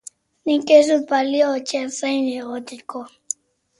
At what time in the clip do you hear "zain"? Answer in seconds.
1.99-2.33